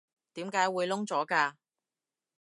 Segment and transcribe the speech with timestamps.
[0.33, 1.53] 點解會燶咗㗎？